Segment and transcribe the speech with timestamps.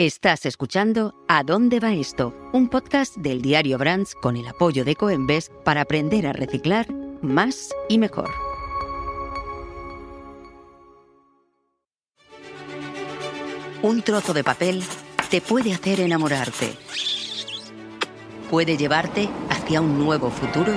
[0.00, 2.34] Estás escuchando ¿A dónde va esto?
[2.54, 7.68] Un podcast del diario Brands con el apoyo de Coembes para aprender a reciclar más
[7.86, 8.30] y mejor.
[13.82, 14.82] Un trozo de papel
[15.30, 16.72] te puede hacer enamorarte.
[18.48, 20.72] Puede llevarte hacia un nuevo futuro.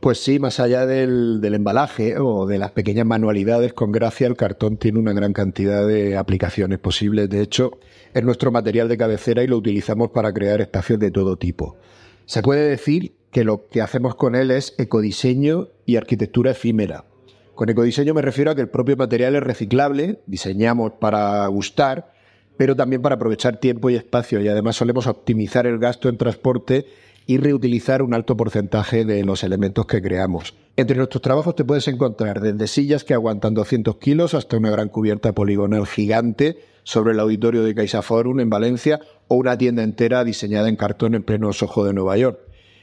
[0.00, 4.76] Pues sí, más allá del, embalaje o de las pequeñas manualidades, con gracia el cartón
[4.76, 7.30] tiene una gran cantidad de aplicaciones posibles.
[7.30, 7.78] De hecho,
[8.12, 11.76] es nuestro material de cabecera y lo utilizamos para crear espacios de todo tipo.
[12.26, 17.04] Se puede decir que lo que hacemos con él es ecodiseño y arquitectura efímera.
[17.56, 22.12] Con ecodiseño me refiero a que el propio material es reciclable, diseñamos para gustar,
[22.58, 26.86] pero también para aprovechar tiempo y espacio y además solemos optimizar el gasto en transporte
[27.26, 30.52] y reutilizar un alto porcentaje de los elementos que creamos.
[30.76, 34.90] Entre nuestros trabajos te puedes encontrar desde sillas que aguantan 200 kilos hasta una gran
[34.90, 40.68] cubierta poligonal gigante sobre el auditorio de CaixaForum en Valencia o una tienda entera diseñada
[40.68, 42.38] en cartón en pleno Soho de Nueva York.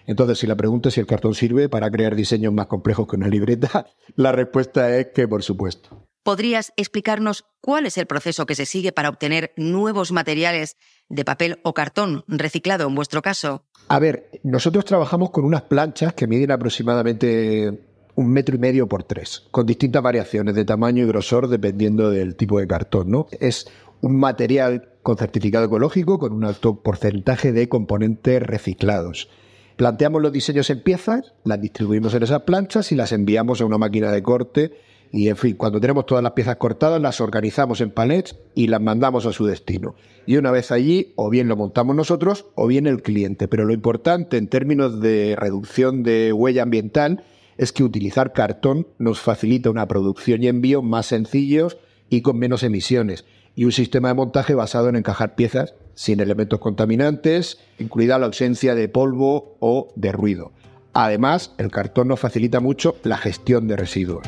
[0.06, 3.16] Entonces, si la pregunta es si el cartón sirve para crear diseños más complejos que
[3.16, 6.08] una libreta, la respuesta es que por supuesto.
[6.24, 10.78] ¿Podrías explicarnos cuál es el proceso que se sigue para obtener nuevos materiales
[11.10, 13.66] de papel o cartón reciclado en vuestro caso?
[13.90, 19.04] A ver, nosotros trabajamos con unas planchas que miden aproximadamente un metro y medio por
[19.04, 23.28] tres, con distintas variaciones de tamaño y grosor dependiendo del tipo de cartón, ¿no?
[23.40, 23.68] Es
[24.02, 29.30] un material con certificado ecológico con un alto porcentaje de componentes reciclados.
[29.76, 33.78] Planteamos los diseños en piezas, las distribuimos en esas planchas y las enviamos a una
[33.78, 34.72] máquina de corte
[35.16, 38.82] y en fin, cuando tenemos todas las piezas cortadas las organizamos en palets y las
[38.82, 39.94] mandamos a su destino.
[40.26, 43.48] Y una vez allí, o bien lo montamos nosotros o bien el cliente.
[43.48, 47.24] Pero lo importante en términos de reducción de huella ambiental
[47.58, 51.78] es que utilizar cartón nos facilita una producción y envío más sencillos
[52.10, 53.24] y con menos emisiones
[53.56, 58.76] y un sistema de montaje basado en encajar piezas sin elementos contaminantes, incluida la ausencia
[58.76, 60.52] de polvo o de ruido.
[60.94, 64.28] Además, el cartón nos facilita mucho la gestión de residuos.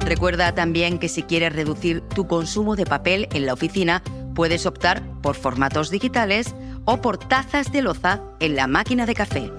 [0.00, 4.02] Recuerda también que si quieres reducir tu consumo de papel en la oficina,
[4.34, 6.54] puedes optar por formatos digitales
[6.84, 9.50] o por tazas de loza en la máquina de café.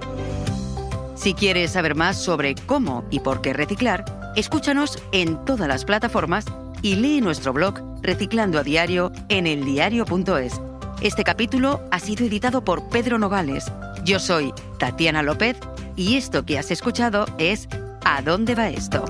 [1.15, 4.03] Si quieres saber más sobre cómo y por qué reciclar,
[4.35, 6.45] escúchanos en todas las plataformas
[6.81, 10.59] y lee nuestro blog Reciclando a Diario en eldiario.es.
[11.01, 13.71] Este capítulo ha sido editado por Pedro Nogales.
[14.03, 15.57] Yo soy Tatiana López
[15.95, 17.67] y esto que has escuchado es
[18.03, 19.05] ¿A dónde va esto?